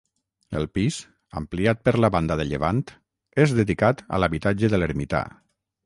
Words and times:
El 0.59 0.63
pis, 0.77 0.97
ampliat 1.41 1.83
per 1.89 1.93
la 2.05 2.11
banda 2.17 2.39
de 2.41 2.47
llevant, 2.53 2.83
és 3.47 3.57
dedicat 3.61 4.05
a 4.19 4.25
l'habitatge 4.25 4.75
de 4.77 4.83
l'ermità. 4.85 5.27